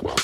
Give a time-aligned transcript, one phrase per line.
[0.00, 0.21] Well,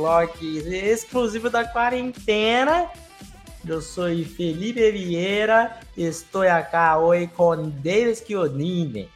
[0.00, 2.90] Clock exclusivo da quarentena.
[3.66, 9.08] Eu sou Felipe Vieira, estou aqui hoje com Davis Chiodini.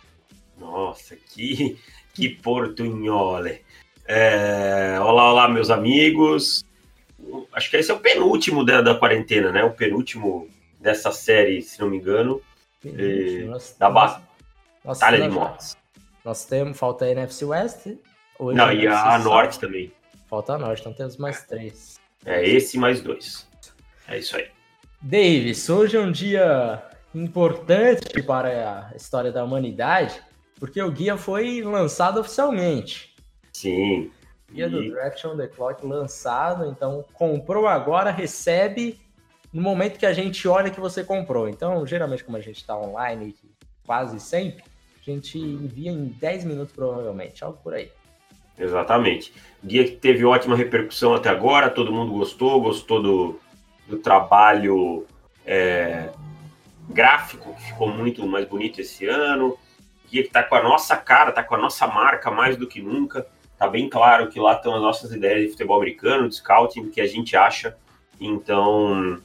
[0.59, 1.79] Nossa, que,
[2.15, 3.61] que portunhole.
[4.09, 6.65] É, olá, olá, meus amigos.
[7.53, 9.63] Acho que esse é o penúltimo da, da quarentena, né?
[9.63, 10.49] O penúltimo
[10.81, 12.41] dessa série, se não me engano.
[12.83, 14.23] E, Nós- da ba-
[14.83, 15.77] nós- Batalha de nós- Mortes.
[16.25, 17.87] Nós temos, falta a NFC West.
[18.39, 19.93] Hoje Não, e a South, Norte também.
[20.31, 21.99] Falta Norte, então temos mais três.
[22.25, 23.49] É esse mais dois.
[24.07, 24.47] É isso aí.
[25.03, 26.81] Davis, hoje é um dia
[27.13, 30.23] importante para a história da humanidade,
[30.61, 33.13] porque o guia foi lançado oficialmente.
[33.53, 34.13] Sim.
[34.53, 39.01] Guia do E- Draft on the Clock lançado, então comprou agora, recebe
[39.53, 41.49] no momento que a gente olha que você comprou.
[41.49, 43.35] Então, geralmente, como a gente está online
[43.85, 44.63] quase sempre,
[45.01, 47.91] a gente envia em 10 minutos provavelmente, algo por aí.
[48.61, 49.33] Exatamente.
[49.65, 53.41] Guia que teve ótima repercussão até agora, todo mundo gostou, gostou do,
[53.89, 55.07] do trabalho
[55.47, 56.11] é,
[56.89, 59.59] gráfico, que ficou muito mais bonito esse ano.
[60.11, 62.83] Guia que tá com a nossa cara, tá com a nossa marca mais do que
[62.83, 63.27] nunca.
[63.59, 67.01] Tá bem claro que lá estão as nossas ideias de futebol americano, de scouting, que
[67.01, 67.77] a gente acha.
[68.21, 69.21] Então,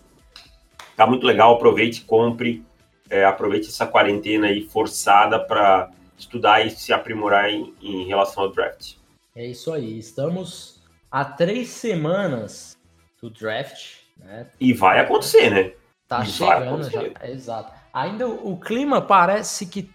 [0.96, 2.64] tá muito legal, aproveite, compre,
[3.10, 8.52] é, aproveite essa quarentena aí forçada para estudar e se aprimorar em, em relação ao
[8.52, 8.96] draft.
[9.36, 12.78] É isso aí, estamos há três semanas
[13.22, 14.48] do draft, né?
[14.60, 15.74] E vai acontecer, né?
[16.08, 17.04] Tá E chegando já.
[17.20, 17.74] É, exato.
[17.94, 19.92] Ainda o clima parece que.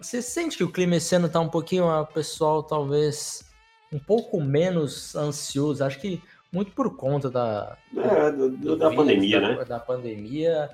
[0.00, 3.44] Você sente que o clima esse ano tá um pouquinho, o pessoal talvez
[3.92, 5.84] um pouco menos ansioso.
[5.84, 6.20] Acho que
[6.52, 9.64] muito por conta da, É, do- do da vírus, pandemia, da, né?
[9.64, 10.70] Da pandemia.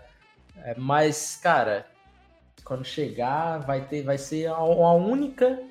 [0.65, 1.87] É, mas, cara,
[2.65, 5.63] quando chegar, vai ter, vai ser a, a única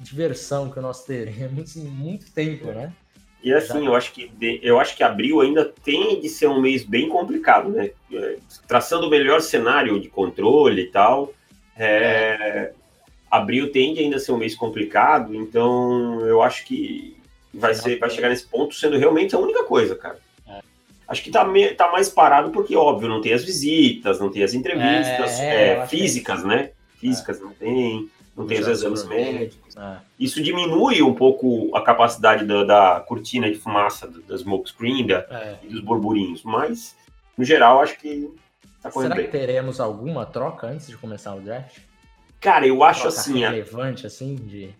[0.00, 2.92] diversão que nós teremos em muito tempo, né?
[3.42, 6.60] E assim, eu acho que de- eu acho que abril ainda tem de ser um
[6.60, 7.90] mês bem complicado, né?
[8.12, 8.36] É,
[8.66, 11.32] Traçando o melhor cenário de controle e tal,
[11.76, 12.72] é,
[13.30, 17.16] abril tende ainda a ser um mês complicado, então eu acho que
[17.54, 20.18] vai, ser, vai chegar nesse ponto sendo realmente a única coisa, cara.
[20.48, 20.60] É.
[21.06, 24.42] Acho que tá, me- tá mais parado porque, óbvio, não tem as visitas, não tem
[24.42, 26.70] as entrevistas É, é, é físicas, né?
[26.98, 29.76] Físicas não tem, não tem os exames médicos.
[29.76, 29.96] É.
[30.18, 35.18] Isso diminui um pouco a capacidade da, da cortina de fumaça, da smoke screen da,
[35.30, 35.58] É.
[35.62, 36.96] e dos burburinhos, mas
[37.36, 38.32] no geral acho que
[38.82, 39.40] tá correndo Será que bem.
[39.40, 41.78] teremos alguma troca antes de começar o draft?
[42.40, 44.70] Cara, eu acho troca assim, relevante, assim, de...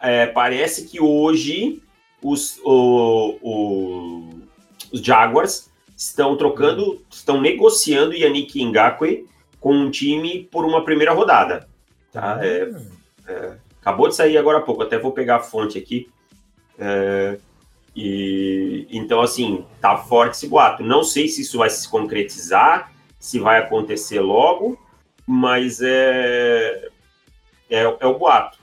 [0.00, 1.82] é, parece que hoje
[2.22, 4.40] os, o- o-
[4.92, 9.26] os Jaguars estão trocando, estão negociando Yannick Ngakwe
[9.58, 11.68] com um time por uma primeira rodada.
[12.12, 12.38] Tá?
[12.44, 12.70] É,
[13.30, 16.10] Hum, Acabou de sair agora há pouco, até vou pegar a fonte aqui.
[16.78, 17.38] É,
[17.96, 20.82] e então, assim, tá forte esse boato.
[20.82, 24.78] Não sei se isso vai se concretizar, se vai acontecer logo,
[25.26, 26.88] mas é,
[27.70, 28.58] é, é o boato.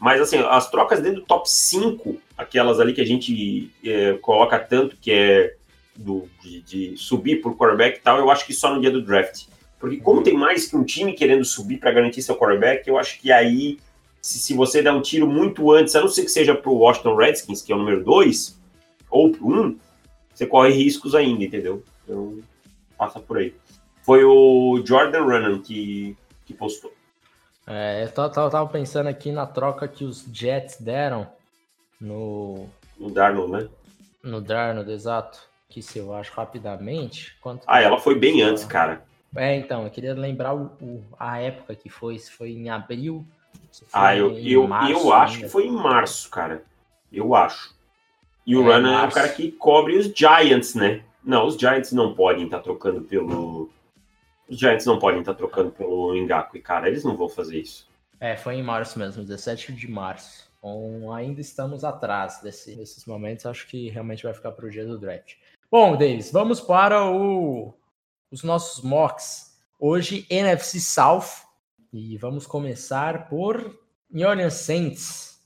[0.00, 4.58] Mas assim, as trocas dentro do top 5, aquelas ali que a gente é, coloca
[4.58, 5.54] tanto que é
[5.94, 9.00] do, de, de subir por quarterback e tal, eu acho que só no dia do
[9.00, 9.44] draft.
[9.78, 13.18] Porque como tem mais que um time querendo subir para garantir seu quarterback, eu acho
[13.20, 13.78] que aí
[14.26, 17.14] se, se você der um tiro muito antes, a não ser que seja pro Washington
[17.14, 18.58] Redskins, que é o número 2,
[19.10, 19.78] ou pro 1, um,
[20.34, 21.82] você corre riscos ainda, entendeu?
[22.04, 22.38] Então,
[22.98, 23.54] passa por aí.
[24.02, 26.92] Foi o Jordan Runnan que, que postou.
[27.66, 31.26] É, eu tava pensando aqui na troca que os Jets deram
[32.00, 32.68] no,
[32.98, 33.68] No Darnold, né?
[34.22, 35.38] no Darnold, exato.
[35.68, 37.36] Que se eu acho rapidamente.
[37.40, 39.04] Quanto Ah, ela foi bem antes, cara.
[39.34, 43.26] É, então, eu queria lembrar o, o- a época que foi, se foi em abril.
[43.92, 46.62] Ah, eu, eu, março eu acho que foi em março, cara.
[47.12, 47.74] Eu acho.
[48.46, 49.16] E o É, Runnan é o março.
[49.16, 51.02] cara que cobre os Giants, né?
[51.24, 53.68] Não, os Giants não podem estar trocando pelo.
[54.48, 56.88] Os Giants não podem estar trocando pelo Ngakwe, cara.
[56.88, 57.88] Eles não vão fazer isso.
[58.20, 60.46] É, foi em março mesmo, 17 de março.
[60.58, 63.44] Então, ainda estamos atrás desse- desses momentos.
[63.46, 65.34] Acho que realmente vai ficar para o dia do draft.
[65.70, 67.74] Bom, Davis, vamos para o-
[68.30, 69.56] os nossos mocks.
[69.78, 71.44] Hoje, NFC South.
[71.92, 73.78] E vamos começar por
[74.10, 75.40] New Orleans Saints.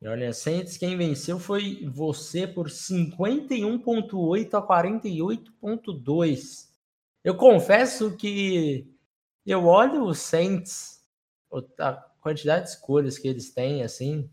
[0.00, 6.68] New Orleans Saints, quem venceu foi você por 51.8 a 48.2.
[7.22, 8.92] Eu confesso que
[9.46, 11.04] eu olho os Saints,
[11.78, 14.30] a quantidade de escolhas que eles têm, assim.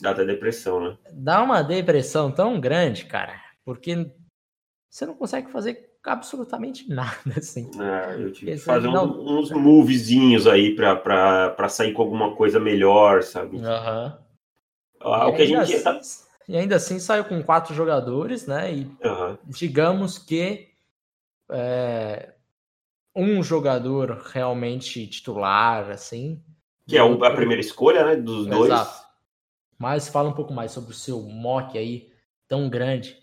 [0.00, 0.98] Dá até depressão, né?
[1.12, 4.12] Dá uma depressão tão grande, cara, porque
[4.90, 7.70] você não consegue fazer absolutamente nada, assim.
[7.80, 9.18] É, eu tive que fazer não...
[9.20, 13.56] uns movezinhos aí para sair com alguma coisa melhor, sabe?
[13.56, 14.12] Uhum.
[15.00, 18.72] Ah, o que a gente assim, E ainda assim saiu com quatro jogadores, né?
[18.72, 19.38] E uhum.
[19.46, 20.68] digamos que
[21.50, 22.32] é,
[23.14, 26.42] um jogador realmente titular, assim.
[26.86, 28.16] Que é a primeira escolha, né?
[28.16, 28.70] Dos dois.
[28.70, 29.04] Exato.
[29.78, 32.10] Mas fala um pouco mais sobre o seu mock aí,
[32.48, 33.16] tão grande.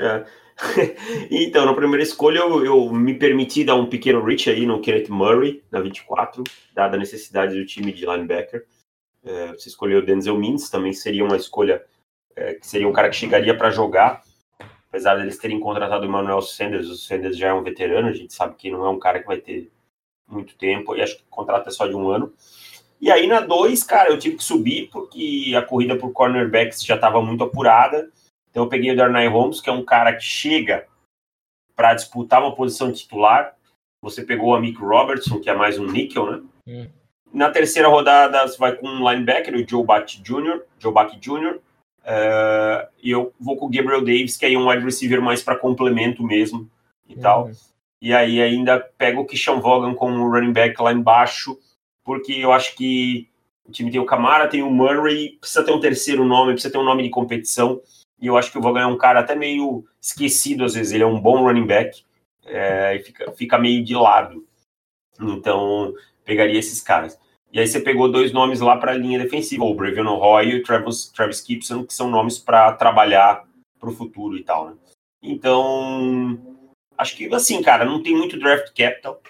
[0.00, 0.24] É.
[1.30, 5.08] então, na primeira escolha, eu, eu, me permiti dar um pequeno reach aí no Kenneth
[5.08, 6.42] Murray, na 24,
[6.74, 8.64] dada a necessidade do time de linebacker.
[9.24, 11.84] É, você escolheu o Denzel Mims, também seria uma escolha
[12.34, 14.22] é, que seria um cara que chegaria para jogar,
[14.88, 16.88] apesar deles terem contratado o Emmanuel Sanders.
[16.88, 19.26] O Sanders já é um veterano, a gente sabe que não é um cara que
[19.26, 19.70] vai ter
[20.28, 22.32] muito tempo, e acho que o contrato é só de um ano.
[22.98, 26.94] E aí na 2, cara, eu tive que subir porque a corrida por cornerbacks já
[26.94, 28.10] estava muito apurada
[28.56, 30.86] então eu peguei o Darnay Holmes, que é um cara que chega
[31.76, 33.54] para disputar uma posição titular.
[34.00, 36.42] Você pegou o Amick Robertson, que é mais um níquel, né?
[36.66, 36.88] Hum.
[37.34, 41.56] Na terceira rodada, você vai com um linebacker, o Joe Buck Jr., Joe Buck Jr.,
[42.00, 45.42] uh, e eu vou com o Gabriel Davis, que aí é um wide receiver mais
[45.42, 46.66] para complemento mesmo
[47.06, 47.20] e uhum.
[47.20, 47.50] tal.
[48.00, 51.58] E aí ainda pego o Kishan Vaughan como running back lá embaixo,
[52.02, 53.28] porque eu acho que
[53.66, 56.78] o time tem o Camara, tem o Murray, precisa ter um terceiro nome, precisa ter
[56.78, 57.82] um nome de competição
[58.20, 61.02] e eu acho que o Vaughan é um cara até meio esquecido às vezes, ele
[61.02, 62.04] é um bom running back,
[62.44, 64.46] é, e fica, fica meio de lado.
[65.20, 65.92] Então,
[66.24, 67.18] pegaria esses caras.
[67.52, 70.56] E aí você pegou dois nomes lá para a linha defensiva, o Bravion Roy e
[70.56, 73.44] o Travis, Travis Gibson, que são nomes para trabalhar
[73.78, 74.76] para o futuro e tal, né?
[75.22, 76.38] Então,
[76.96, 79.20] acho que assim, cara, não tem muito draft capital.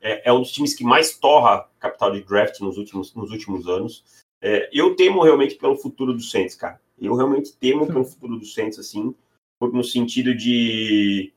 [0.00, 3.68] É, é um dos times que mais torra capital de draft nos últimos, nos últimos
[3.68, 4.04] anos.
[4.40, 6.80] É, eu temo realmente pelo futuro do Saints, cara.
[6.98, 9.14] Eu realmente temo pelo futuro do Saints, assim,
[9.60, 11.32] no sentido de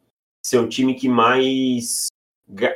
[0.45, 2.07] ser o time que mais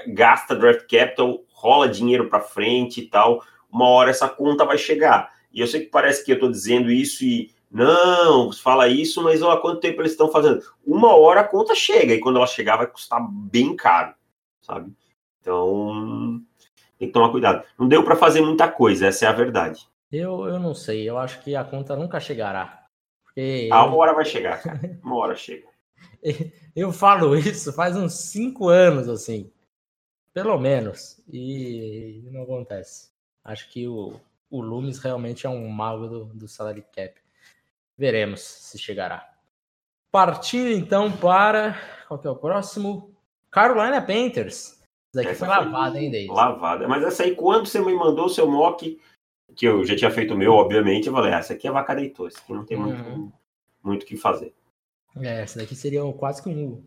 [0.08, 3.44] gasta draft capital, rola dinheiro para frente e tal.
[3.72, 5.34] Uma hora essa conta vai chegar.
[5.52, 9.42] E eu sei que parece que eu estou dizendo isso e não, fala isso, mas
[9.42, 10.64] olha quanto tempo eles estão fazendo.
[10.86, 14.14] Uma hora a conta chega e quando ela chegar vai custar bem caro,
[14.62, 14.94] sabe?
[15.42, 16.40] Então
[17.00, 17.66] tem que tomar cuidado.
[17.78, 19.88] Não deu para fazer muita coisa, essa é a verdade.
[20.14, 22.86] Eu, eu não sei, eu acho que a conta nunca chegará.
[23.24, 24.80] Porque ah, uma hora vai chegar, cara.
[25.04, 25.68] Uma hora chega.
[26.76, 29.52] eu falo isso faz uns cinco anos, assim.
[30.32, 31.20] Pelo menos.
[31.28, 33.10] E não acontece.
[33.44, 34.20] Acho que o,
[34.52, 37.20] o Loomis realmente é um mago do, do salary cap.
[37.98, 39.28] Veremos se chegará.
[40.12, 41.76] Partindo então para.
[42.08, 43.18] Qual que é o próximo?
[43.50, 44.74] Carolina Panthers.
[44.74, 44.84] Isso
[45.16, 46.32] daqui essa foi lavada, hein, David?
[46.32, 46.88] Lavada.
[46.88, 49.00] Mas essa aí, quando você me mandou o seu mock,
[49.56, 51.96] que eu já tinha feito o meu, obviamente, eu falei, ah, essa aqui é vaca
[51.96, 53.32] deitou, aqui não tem muito uhum.
[53.84, 54.54] muito o que fazer.
[55.18, 56.84] É, essa daqui seria quase que um.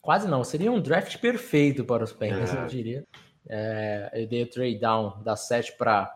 [0.00, 2.62] Quase não, seria um draft perfeito para os Panthers, é.
[2.62, 3.04] eu diria.
[3.48, 6.12] É, eu dei o trade down da 7 para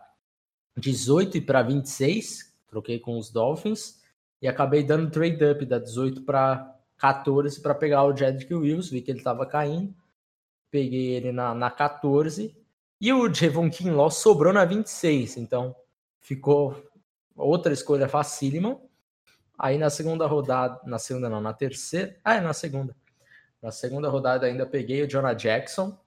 [0.77, 3.99] 18 e para 26, troquei com os Dolphins,
[4.41, 9.01] e acabei dando trade up da 18 para 14 para pegar o Jedrick Wills, vi
[9.01, 9.93] que ele estava caindo,
[10.71, 12.55] peguei ele na, na 14
[13.01, 15.75] e o Javon Kinlaw sobrou na 26, então
[16.19, 16.83] ficou
[17.35, 18.79] outra escolha facílima.
[19.57, 22.95] Aí na segunda rodada, na segunda não, na terceira, ah, é na segunda.
[23.61, 25.97] Na segunda rodada ainda peguei o Jonah Jackson,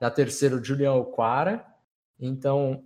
[0.00, 1.64] na terceira o Julian Oquara.
[2.20, 2.84] Então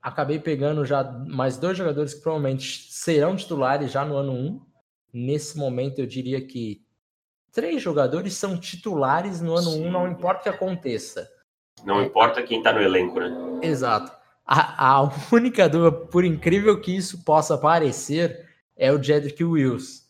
[0.00, 4.66] acabei pegando já mais dois jogadores que provavelmente serão titulares já no ano 1.
[5.12, 6.84] Nesse momento eu diria que
[7.52, 9.86] três jogadores são titulares no ano Sim.
[9.86, 11.30] 1, não importa o que aconteça.
[11.84, 13.30] Não importa quem está no elenco, né?
[13.62, 14.21] Exato.
[14.44, 20.02] A, a, única dúvida, por incrível que isso possa parecer, é o Jedrick Wills.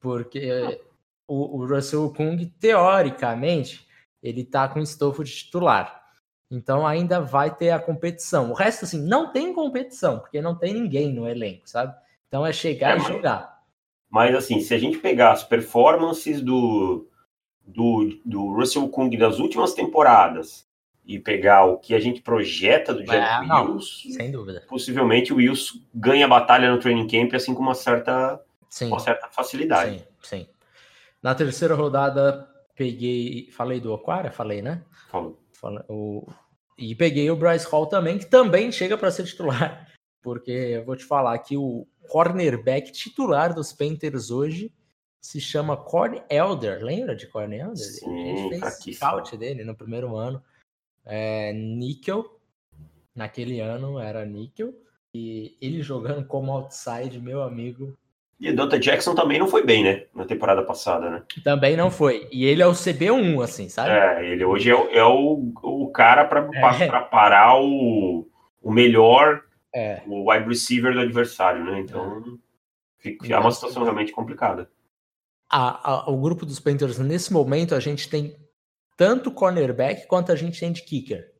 [0.00, 0.80] Porque
[1.26, 3.86] o, o, Russell Kung, teoricamente,
[4.22, 6.02] ele tá com estofo de titular.
[6.50, 8.50] Então ainda vai ter a competição.
[8.50, 11.94] O resto, assim, não tem competição, porque não tem ninguém no elenco, sabe?
[12.28, 13.62] Então é chegar é, e jogar.
[14.10, 17.08] Mas assim, se a gente pegar as performances do,
[17.66, 20.66] do, do Russell Kung das últimas temporadas
[21.04, 24.64] e pegar o que a gente projeta do Jack é, Wills, sem dúvida.
[24.68, 28.40] Possivelmente o Wills ganha a batalha no training camp assim com uma certa,
[28.70, 28.86] sim.
[28.86, 29.98] uma certa facilidade.
[29.98, 30.46] Sim, sim.
[31.22, 33.48] Na terceira rodada, peguei.
[33.52, 34.30] Falei do Aquara?
[34.30, 34.82] Falei, né?
[35.08, 35.38] Falou.
[35.88, 36.26] O,
[36.76, 39.88] E peguei o Bryce Hall também, que também chega para ser titular.
[40.22, 44.72] Porque eu vou te falar que o cornerback titular dos Panthers hoje
[45.20, 46.82] se chama Corn Elder.
[46.82, 47.76] Lembra de Corn Elder?
[47.76, 50.42] Sim, a gente fez scout dele no primeiro ano.
[51.04, 52.38] É, níquel.
[53.14, 54.74] Naquele ano era níquel.
[55.14, 57.96] E ele jogando como outside, meu amigo.
[58.40, 60.06] E o Dante Jackson também não foi bem, né?
[60.12, 61.22] Na temporada passada, né?
[61.44, 62.26] Também não foi.
[62.32, 63.90] E ele é o CB1, assim, sabe?
[63.90, 67.00] É, ele hoje é, o, é o, o cara para é.
[67.02, 68.26] parar o,
[68.60, 69.42] o melhor,
[69.72, 70.02] é.
[70.08, 71.78] o wide receiver do adversário, né?
[71.78, 72.38] Então,
[72.98, 74.68] fica, é uma situação realmente complicada.
[75.48, 78.34] A, a, o grupo dos Panthers, nesse momento, a gente tem
[78.96, 81.32] tanto cornerback quanto a gente tem de kicker.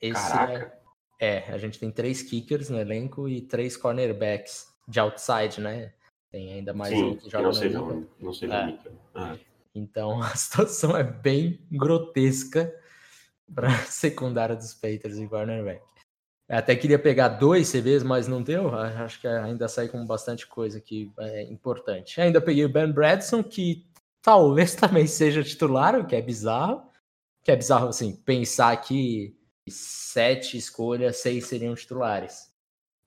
[0.00, 0.36] Esse.
[0.36, 0.72] É,
[1.20, 5.92] é, a gente tem três kickers no elenco e três cornerbacks de outside, né?
[6.30, 7.78] Tem ainda mais Sim, um que joga não seja,
[8.18, 8.78] não seja é.
[9.14, 9.36] Ah.
[9.74, 12.74] Então a situação é bem grotesca
[13.54, 15.82] para a secundária dos Panthers e cornerback.
[16.48, 18.74] Até queria pegar dois CBs, mas não deu.
[18.74, 22.20] Acho que ainda sai com bastante coisa que é importante.
[22.20, 23.86] Ainda peguei o Ben Bradson, que
[24.22, 26.90] talvez também seja titular, o que é bizarro.
[27.42, 29.36] Que é bizarro, assim, pensar que
[29.68, 32.52] sete escolhas, seis seriam titulares.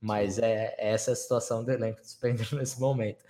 [0.02, 3.24] Mas é, é essa a situação do elenco dos Panthers nesse momento.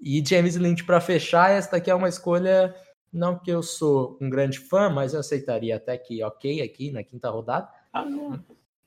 [0.00, 2.74] E James Lynch para fechar, essa daqui é uma escolha,
[3.12, 7.02] não que eu sou um grande fã, mas eu aceitaria até que ok aqui na
[7.02, 7.68] quinta rodada.
[7.92, 8.42] Ah, não.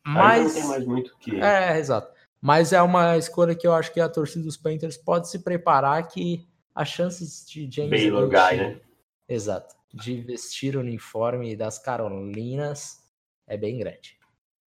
[0.06, 1.36] Mas não tem mais muito que.
[1.40, 2.14] É, exato.
[2.42, 6.08] Mas é uma escolha que eu acho que a torcida dos Panthers pode se preparar
[6.08, 8.80] que as chances de James Baylor Guy, né?
[9.28, 9.76] Exato.
[9.92, 13.04] De vestir o uniforme das Carolinas
[13.48, 14.16] é bem grande.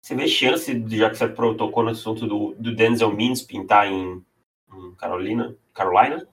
[0.02, 4.24] Você vê chance, já que você tocou no assunto do, do Denzel Mims pintar em,
[4.72, 5.56] em Carolina?
[5.72, 6.26] Carolina?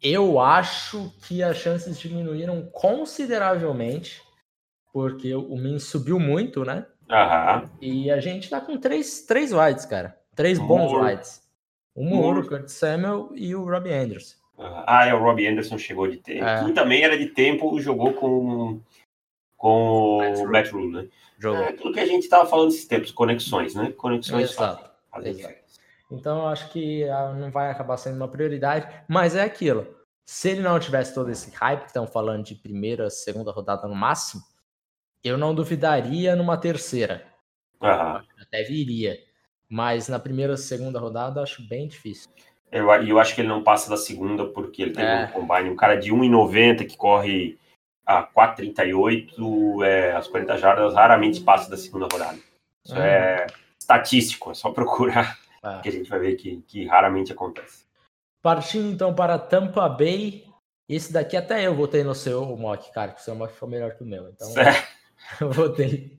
[0.00, 4.22] Eu acho que as chances diminuíram consideravelmente,
[4.92, 6.86] porque o Mims subiu muito, né?
[7.10, 7.68] Aham.
[7.80, 10.16] E a gente tá com três, três wides, cara.
[10.36, 11.06] Três bons Moore.
[11.06, 11.42] wides.
[11.92, 14.43] O Moore, o Kurt Samuel e o Robbie Anderson.
[14.58, 16.44] Ah, é, o Robbie Anderson chegou de tempo.
[16.44, 16.72] É.
[16.72, 18.80] também era de tempo, jogou com,
[19.56, 21.08] com o Matt Rule, né?
[21.38, 21.62] Jogou.
[21.62, 23.92] É aquilo que a gente estava falando esses tempos, conexões, né?
[23.96, 24.90] Conexões Exato.
[26.10, 29.86] Então eu acho que ah, não vai acabar sendo uma prioridade, mas é aquilo.
[30.24, 33.94] Se ele não tivesse todo esse hype que estão falando de primeira, segunda rodada no
[33.94, 34.42] máximo,
[35.22, 37.26] eu não duvidaria numa terceira.
[37.80, 38.22] Uhum.
[38.40, 39.18] Até viria.
[39.68, 42.30] Mas na primeira, segunda rodada, acho bem difícil.
[42.74, 45.26] Eu, eu acho que ele não passa da segunda porque ele tem é.
[45.26, 45.70] um combine.
[45.70, 47.56] Um cara de 1,90 que corre
[48.04, 52.36] a 4,38, é, as 40 jardas, raramente passa da segunda rodada.
[52.84, 53.00] Isso uhum.
[53.00, 53.46] é
[53.80, 55.80] estatístico, é só procurar é.
[55.82, 57.84] que a gente vai ver que, que raramente acontece.
[58.42, 60.44] Partindo então para Tampa Bay.
[60.86, 63.94] Esse daqui até eu votei no seu mock, cara, que o seu mock foi melhor
[63.94, 64.28] que o meu.
[64.28, 64.48] Então
[65.40, 66.18] eu votei.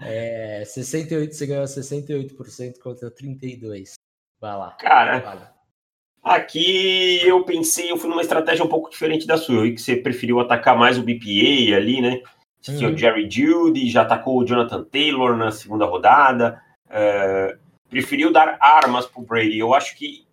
[0.00, 3.94] É, 68, você ganhou 68% contra 32%.
[4.40, 4.70] Vai lá.
[4.80, 5.57] Cara.
[6.28, 9.66] Aqui eu pensei, eu fui numa estratégia um pouco diferente da sua.
[9.66, 12.20] Eu que você preferiu atacar mais o BPA ali, né?
[12.60, 12.94] Tinha uhum.
[12.94, 16.60] o Jerry Judy, já atacou o Jonathan Taylor na segunda rodada.
[16.86, 17.58] Uh,
[17.88, 19.58] preferiu dar armas para o Brady.
[19.58, 20.26] Eu acho que,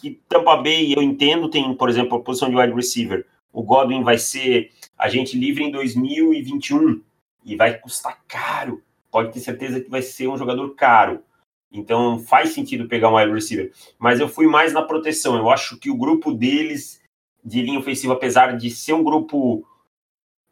[0.00, 3.26] que Tampa Bay, eu entendo, tem, por exemplo, a posição de wide receiver.
[3.52, 7.02] O Godwin vai ser agente livre em 2021
[7.44, 8.82] e vai custar caro.
[9.10, 11.24] Pode ter certeza que vai ser um jogador caro.
[11.72, 13.72] Então faz sentido pegar um wide receiver.
[13.98, 15.36] Mas eu fui mais na proteção.
[15.36, 17.00] Eu acho que o grupo deles
[17.44, 19.64] de linha ofensiva, apesar de ser um grupo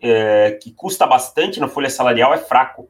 [0.01, 2.89] é, que custa bastante na folha salarial, é fraco.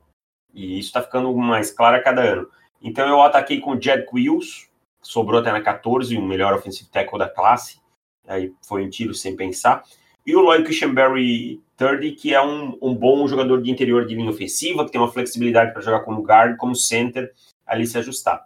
[0.53, 2.49] E isso está ficando mais claro a cada ano.
[2.83, 4.69] Então eu ataquei com o Jed Quills,
[5.01, 7.81] sobrou até na 14, o melhor offensive tackle da classe.
[8.27, 9.83] Aí foi um tiro sem pensar.
[10.25, 14.31] E o Lloyd Cushenberry III, que é um, um bom jogador de interior de linha
[14.31, 17.33] ofensiva, que tem uma flexibilidade para jogar como guard, como center
[17.69, 18.45] ali se ajustar.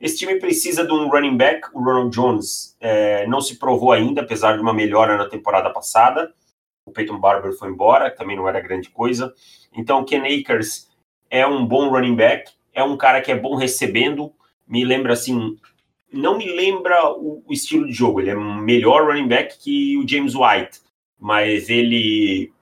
[0.00, 4.22] Esse time precisa de um running back, o Ronald Jones é, não se provou ainda,
[4.22, 6.34] apesar de uma melhora na temporada passada.
[6.84, 9.32] O Peyton Barber foi embora, também não era grande coisa.
[9.72, 10.90] Então, o Ken Akers
[11.30, 14.32] é um bom running back, é um cara que é bom recebendo,
[14.66, 15.56] me lembra assim,
[16.12, 19.96] não me lembra o, o estilo de jogo, ele é um melhor running back que
[19.96, 20.80] o James White,
[21.18, 22.52] mas ele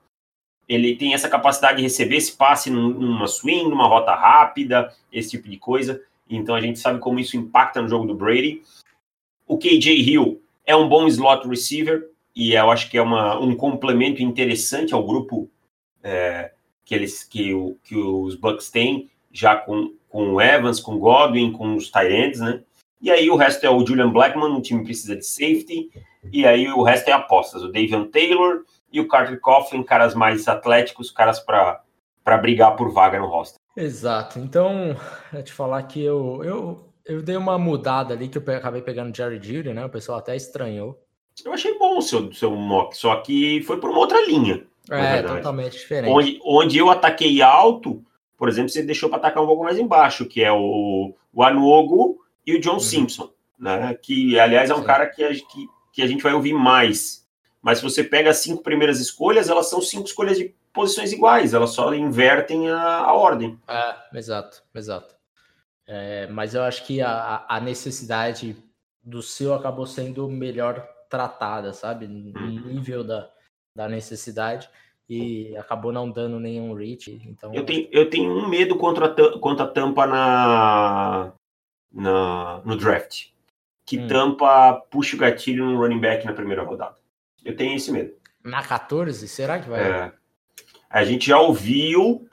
[0.71, 5.49] ele tem essa capacidade de receber esse passe numa swing, numa rota rápida, esse tipo
[5.49, 6.01] de coisa.
[6.29, 8.63] Então a gente sabe como isso impacta no jogo do Brady.
[9.49, 13.57] O KJ Hill é um bom slot receiver e eu acho que é uma, um
[13.57, 15.51] complemento interessante ao grupo
[16.05, 16.53] é,
[16.85, 20.99] que eles que, o, que os Bucks têm, já com, com o Evans, com o
[21.01, 22.63] Godwin, com os Tyrants, né?
[23.03, 25.91] E aí o resto é o Julian Blackman, o time precisa de safety,
[26.33, 27.65] e aí o resto é apostas.
[27.65, 28.63] O Davion Taylor,
[28.93, 33.61] e o Carter Coughlin, caras mais atléticos, caras para brigar por vaga no roster.
[33.77, 34.39] Exato.
[34.39, 34.97] Então,
[35.33, 39.17] eu te falar que eu, eu, eu dei uma mudada ali, que eu acabei pegando
[39.17, 39.85] Jerry Judy, né?
[39.85, 41.03] O pessoal até estranhou.
[41.45, 44.67] Eu achei bom o seu, seu mock, só que foi por uma outra linha.
[44.91, 46.13] É, totalmente diferente.
[46.13, 48.05] Onde, onde eu ataquei alto,
[48.37, 52.21] por exemplo, você deixou para atacar um pouco mais embaixo, que é o, o Anuogu
[52.47, 52.81] e o John uhum.
[52.81, 53.95] Simpson, né?
[54.03, 54.85] Que, aliás, é um Sim.
[54.85, 57.27] cara que a, que, que a gente vai ouvir mais.
[57.63, 61.53] Mas se você pega as cinco primeiras escolhas, elas são cinco escolhas de posições iguais,
[61.53, 63.59] elas só invertem a, a ordem.
[63.69, 65.15] É, exato, exato.
[65.87, 68.57] É, mas eu acho que a, a necessidade
[69.03, 72.07] do seu acabou sendo melhor tratada, sabe?
[72.07, 72.61] No uhum.
[72.67, 73.29] nível da,
[73.75, 74.69] da necessidade
[75.09, 77.21] e acabou não dando nenhum reach.
[77.27, 77.53] Então...
[77.53, 81.33] Eu, tenho, eu tenho um medo contra a, contra a tampa na,
[81.93, 83.31] na, no draft.
[83.85, 84.07] Que hum.
[84.07, 86.95] tampa puxa o gatilho no running back na primeira rodada.
[87.45, 88.13] Eu tenho esse medo.
[88.45, 89.27] Na 14?
[89.29, 89.81] Será que vai?
[89.81, 90.13] É.
[90.89, 92.27] A gente já ouviu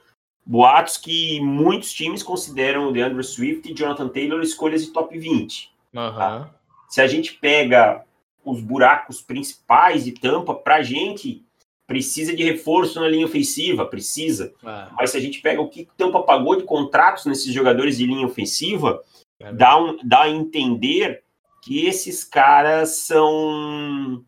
[0.44, 5.70] boatos que muitos times consideram o DeAndre Swift e Jonathan Taylor escolhas de top 20.
[5.94, 6.14] Uhum.
[6.14, 6.54] Tá?
[6.88, 8.04] Se a gente pega
[8.44, 11.44] os buracos principais de tampa, pra gente
[11.86, 14.52] precisa de reforço na linha ofensiva, precisa.
[14.62, 14.88] É.
[14.92, 18.26] Mas se a gente pega o que Tampa pagou de contratos nesses jogadores de linha
[18.26, 19.02] ofensiva,
[19.40, 21.22] é dá, um, dá a entender
[21.62, 24.22] que esses caras são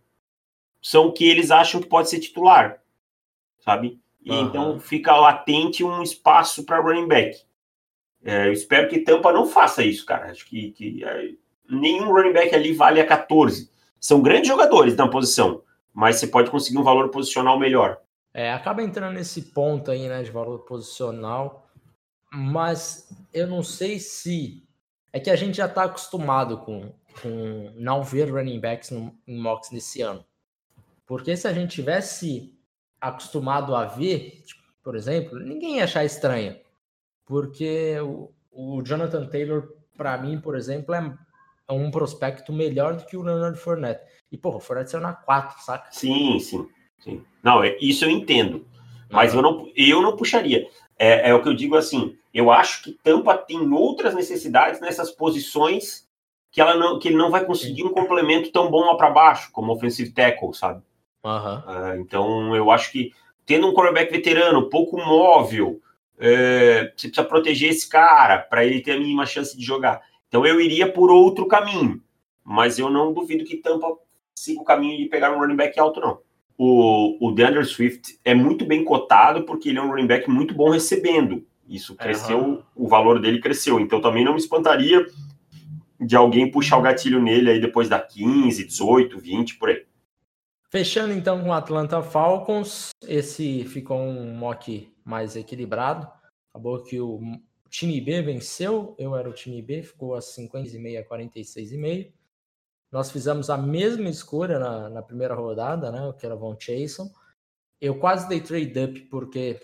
[0.83, 2.81] são o que eles acham que pode ser titular,
[3.61, 4.01] sabe?
[4.23, 4.47] E uhum.
[4.47, 7.39] então fica latente um espaço para running back.
[8.23, 10.31] É, eu espero que Tampa não faça isso, cara.
[10.31, 11.31] Acho que, que é,
[11.69, 13.71] nenhum running back ali vale a 14.
[13.99, 18.01] São grandes jogadores na posição, mas você pode conseguir um valor posicional melhor.
[18.33, 21.67] É, acaba entrando nesse ponto aí, né, de valor posicional,
[22.33, 24.63] mas eu não sei se
[25.13, 29.41] é que a gente já está acostumado com, com não ver running backs no, em
[29.41, 30.25] mocks nesse ano.
[31.11, 32.55] Porque se a gente tivesse
[33.01, 36.57] acostumado a ver, tipo, por exemplo, ninguém ia achar estranho.
[37.27, 41.13] Porque o, o Jonathan Taylor, para mim, por exemplo, é,
[41.69, 44.05] é, um prospecto melhor do que o Leonard Fournette.
[44.31, 45.91] E, porra, o Fournette saiu na 4, saca?
[45.91, 46.69] Sim, sim,
[47.01, 47.25] sim.
[47.43, 48.65] Não, é, isso eu entendo.
[49.11, 50.65] Mas eu, não, eu não puxaria.
[50.97, 55.11] É, é o que eu digo assim, eu acho que Tampa tem outras necessidades nessas
[55.11, 56.09] posições
[56.53, 59.51] que, ela não, que ele não vai conseguir um complemento tão bom lá para baixo,
[59.51, 60.85] como offensive tackle, sabe?
[61.23, 62.01] Uhum.
[62.01, 63.13] então, eu acho que
[63.45, 65.81] tendo um quarterback veterano, pouco móvel,
[66.19, 70.03] é, você precisa proteger esse cara para ele ter a mínima chance de jogar.
[70.29, 72.01] Então, eu iria por outro caminho,
[72.45, 73.89] mas eu não duvido que Tampa
[74.35, 76.19] siga o caminho de pegar um running back alto, não.
[76.57, 80.55] O, o DeAndre Swift é muito bem cotado porque ele é um running back muito
[80.55, 81.45] bom recebendo.
[81.69, 82.63] Isso cresceu, uhum.
[82.77, 83.81] o valor dele cresceu.
[83.81, 85.07] Então, também não me espantaria
[85.99, 89.80] de alguém puxar o gatilho nele aí depois da 15, 18, 20, por aí.
[90.71, 96.09] Fechando então com o Atlanta Falcons, esse ficou um mock mais equilibrado.
[96.55, 97.21] Acabou que o
[97.69, 102.13] time B venceu, eu era o time B, ficou a 50,5 a 46,5.
[102.93, 106.13] Nós fizemos a mesma escolha na, na primeira rodada, né?
[106.19, 107.11] Que era Von Chason.
[107.81, 109.61] Eu quase dei trade up porque.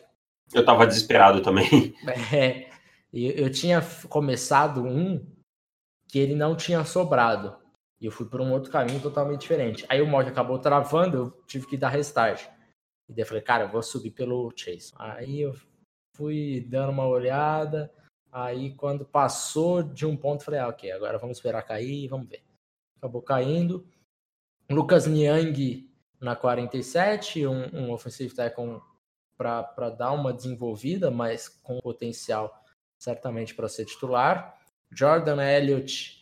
[0.52, 1.94] Eu tava desesperado também.
[2.34, 2.68] É,
[3.12, 5.24] eu tinha começado um
[6.08, 7.56] que ele não tinha sobrado.
[8.00, 9.86] E eu fui por um outro caminho totalmente diferente.
[9.88, 12.46] Aí o mod acabou travando, eu tive que dar restart.
[13.08, 14.92] E daí eu falei, cara, eu vou subir pelo Chase.
[14.96, 15.54] Aí eu
[16.14, 17.92] fui dando uma olhada.
[18.30, 22.28] Aí quando passou de um ponto, falei, ah, ok, agora vamos esperar cair e vamos
[22.28, 22.44] ver.
[22.98, 23.86] Acabou caindo.
[24.68, 25.88] Lucas Niang
[26.20, 28.80] na 47, um, um offensive tackle
[29.36, 32.52] para dar uma desenvolvida, mas com potencial
[32.98, 34.58] certamente para ser titular.
[34.90, 36.15] Jordan Elliott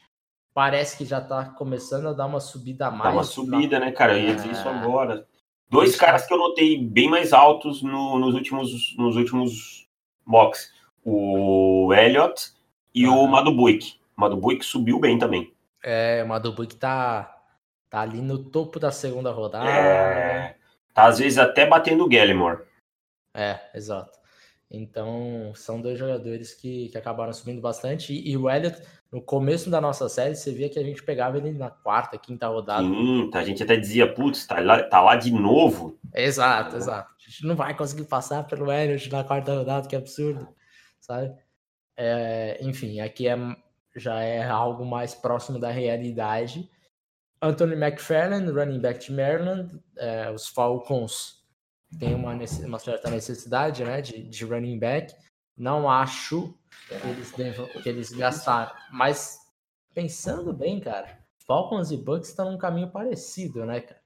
[0.54, 3.02] parece que já tá começando a dar uma subida a mais.
[3.02, 4.16] Dá uma subida, né, cara?
[4.16, 4.70] Eu ia dizer isso é.
[4.70, 5.26] agora.
[5.68, 9.88] Dois caras que eu notei bem mais altos no, nos, últimos, nos últimos
[10.24, 10.72] mocks.
[11.04, 12.52] O Elliot
[12.94, 13.96] e o Madubuik.
[14.16, 15.52] O Madubuik subiu bem também.
[15.82, 17.36] É, o Madubuik tá,
[17.90, 19.68] tá ali no topo da segunda rodada.
[19.68, 20.56] É,
[20.94, 22.62] tá às vezes até batendo o Gallimore.
[23.34, 24.16] É, exato.
[24.70, 28.12] Então, são dois jogadores que, que acabaram subindo bastante.
[28.12, 28.80] E, e, o Elliot,
[29.12, 32.48] no começo da nossa série, você via que a gente pegava ele na quarta, quinta
[32.48, 32.86] rodada.
[33.34, 35.98] A gente até dizia, putz, tá lá, tá lá de novo.
[36.12, 37.10] Exato, exato.
[37.10, 40.48] A gente não vai conseguir passar pelo Elliot na quarta rodada, que absurdo,
[41.00, 41.32] sabe?
[41.96, 43.36] É, enfim, aqui é,
[43.96, 46.68] já é algo mais próximo da realidade.
[47.40, 51.43] Anthony McFarland, running back de Maryland, é, os Falcons
[51.98, 52.32] tem uma,
[52.66, 55.14] uma certa necessidade né, de, de running back.
[55.56, 56.54] Não acho
[56.88, 58.74] que eles, devam, que eles gastaram.
[58.90, 59.38] Mas
[59.92, 64.02] pensando bem, cara, Falcons e Bucks estão num caminho parecido, né, cara?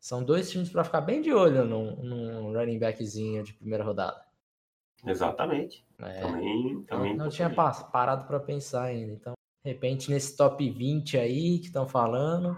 [0.00, 4.24] São dois times para ficar bem de olho num, num running backzinho de primeira rodada.
[5.06, 5.86] Exatamente.
[5.98, 9.12] É, também, também não, não tinha parado para pensar ainda.
[9.12, 12.56] Então, de repente, nesse top 20 aí que estão falando,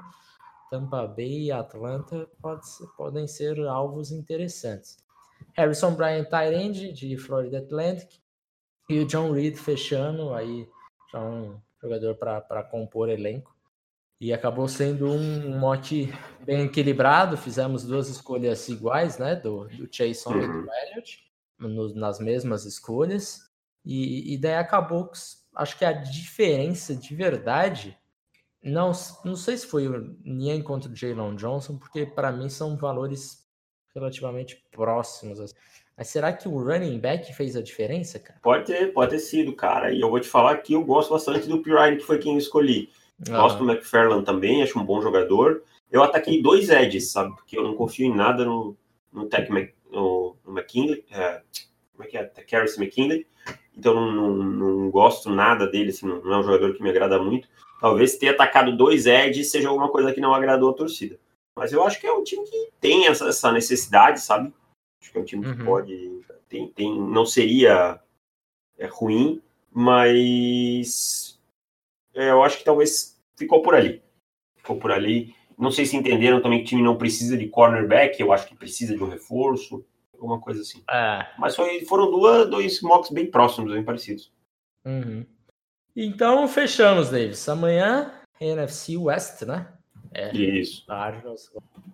[0.73, 4.97] Tampa Bay e Atlanta pode ser, podem ser alvos interessantes.
[5.53, 8.23] Harrison Bryant Tyrande, de Florida Atlantic,
[8.89, 10.67] e o John Reed fechando aí,
[11.13, 13.55] já um jogador para compor elenco.
[14.19, 16.11] E acabou sendo um mote
[16.43, 17.37] bem equilibrado.
[17.37, 19.37] Fizemos duas escolhas iguais, né?
[19.37, 20.43] Do, do Chase uhum.
[20.43, 20.67] e do uhum.
[20.87, 21.19] Elliott,
[21.59, 23.43] no, nas mesmas escolhas.
[23.85, 25.11] E, e daí acabou,
[25.55, 27.99] acho que a diferença de verdade,
[28.63, 28.93] não,
[29.25, 33.43] não sei se foi o Nian contra o Jalen Johnson, porque para mim são valores
[33.95, 35.41] relativamente próximos.
[35.41, 35.55] Assim.
[35.97, 38.39] Mas será que o running back fez a diferença, cara?
[38.43, 39.93] Pode ter, pode ter sido, cara.
[39.93, 42.39] E eu vou te falar que eu gosto bastante do Pirine, que foi quem eu
[42.39, 42.91] escolhi.
[43.29, 43.43] Ah.
[43.43, 45.63] Gosto do McFarland também, acho um bom jogador.
[45.91, 47.35] Eu ataquei dois edges, sabe?
[47.37, 48.77] Porque eu não confio em nada no,
[49.13, 49.51] no Tech
[49.91, 51.05] no, no McKinley.
[51.11, 51.43] É,
[51.93, 52.31] como é que é?
[52.51, 53.27] Harris McKinley.
[53.77, 57.23] Então não, não, não, gosto nada dele, assim, não é um jogador que me agrada
[57.23, 57.49] muito.
[57.83, 61.19] Talvez ter atacado dois edges seja alguma coisa que não agradou a torcida.
[61.59, 64.55] Mas eu acho que é um time que tem essa, essa necessidade, sabe?
[65.01, 65.57] Acho que é um time uhum.
[65.57, 66.21] que pode.
[66.49, 68.01] Tem, tem, não seria
[68.79, 71.41] é, ruim, mas
[72.15, 74.01] é, eu acho que talvez ficou por ali.
[74.59, 75.35] Ficou por ali.
[75.59, 78.55] Não sei se entenderam também que o time não precisa de cornerback, eu acho que
[78.55, 80.85] precisa de um reforço, alguma coisa assim.
[80.89, 81.27] É.
[81.37, 84.33] Mas foi, foram duas, dois mocks bem próximos, bem parecidos.
[84.85, 85.27] Uhum.
[85.95, 87.49] Então, fechamos, Davis.
[87.49, 89.73] Amanhã, NFC West, né?
[90.13, 90.85] É, isso.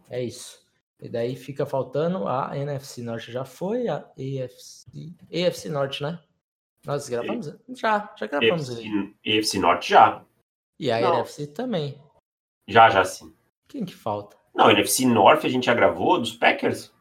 [0.09, 0.67] É isso.
[1.01, 3.31] E daí fica faltando a NFC Norte.
[3.31, 6.21] Já foi a AFC, AFC Norte, né?
[6.85, 7.47] Nós gravamos?
[7.47, 7.59] E...
[7.75, 8.71] Já, já gravamos.
[8.71, 10.25] AFC, AFC Norte já.
[10.79, 11.15] E a Não.
[11.15, 12.01] NFC também.
[12.67, 13.35] Já, já sim.
[13.69, 14.37] Quem que falta?
[14.55, 16.93] Não, NFC Norte a gente já gravou, dos Packers?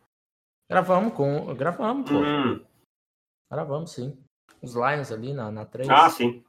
[0.69, 1.53] Gravamos com.
[1.55, 2.17] Gravamos, pô.
[2.17, 2.63] Hum.
[3.51, 4.17] Gravamos, sim.
[4.61, 5.89] Os Lions ali na, na 3.
[5.89, 6.43] Ah, sim.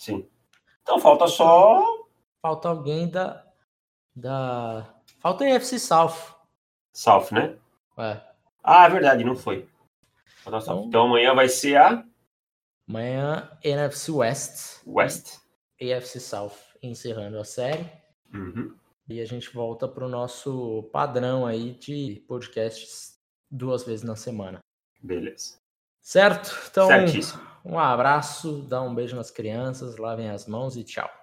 [0.00, 0.26] Sim.
[0.82, 1.84] Então falta só.
[2.40, 3.44] Falta alguém da.
[4.16, 4.94] Da.
[5.18, 6.34] Falta a NFC South.
[6.90, 7.58] South, né?
[7.98, 8.18] É.
[8.64, 9.68] Ah, é verdade, não foi.
[10.40, 12.02] Então, então amanhã vai ser a.
[12.88, 14.80] Amanhã, NFC West.
[14.86, 15.38] West.
[15.78, 17.86] AFC South encerrando a série.
[18.32, 18.74] Uhum.
[19.06, 23.18] E a gente volta para o nosso padrão aí de podcasts
[23.50, 24.60] duas vezes na semana.
[25.02, 25.58] Beleza.
[26.00, 26.56] Certo?
[26.70, 27.49] Então, Certíssimo.
[27.64, 31.19] Um abraço, dá um beijo nas crianças, lavem as mãos e tchau.